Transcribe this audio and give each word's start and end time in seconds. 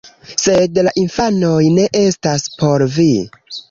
Sed 0.43 0.79
la 0.87 0.93
infanoj 1.03 1.53
ne 1.77 1.87
estas 2.03 2.51
por 2.59 2.91
vi 2.99 3.11